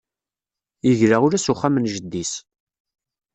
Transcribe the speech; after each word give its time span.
Yegla 0.87 1.17
ula 1.25 1.37
s 1.39 1.47
uxxam 1.51 1.75
n 1.79 1.85
jeddi-s. 1.93 2.33